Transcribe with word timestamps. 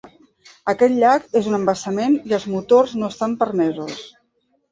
Aquest 0.71 0.95
llac 1.03 1.27
és 1.41 1.49
un 1.51 1.57
embassament 1.57 2.17
i 2.31 2.35
els 2.39 2.47
motors 2.53 2.97
no 3.01 3.09
estan 3.13 3.35
permesos. 3.43 4.01